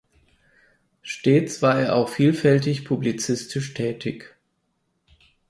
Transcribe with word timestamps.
Stets 1.03 1.61
war 1.61 1.79
er 1.79 1.93
auch 1.95 2.09
vielfältig 2.09 2.85
publizistisch 2.85 3.75
tätig. 3.75 4.35